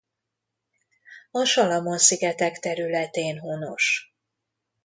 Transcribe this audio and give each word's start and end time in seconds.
A 1.31 1.45
Salamon-szigetek 1.45 2.59
területén 2.59 3.37
honos. 3.39 4.15